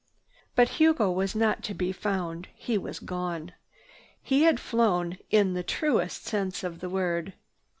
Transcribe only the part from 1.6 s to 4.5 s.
to be found. He was gone. He